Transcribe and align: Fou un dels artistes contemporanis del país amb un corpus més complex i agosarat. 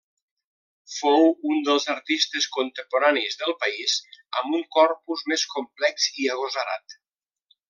Fou 0.93 1.25
un 1.49 1.59
dels 1.67 1.85
artistes 1.95 2.47
contemporanis 2.57 3.37
del 3.43 3.53
país 3.65 3.99
amb 4.41 4.59
un 4.61 4.67
corpus 4.79 5.25
més 5.35 5.45
complex 5.57 6.09
i 6.25 6.31
agosarat. 6.39 6.99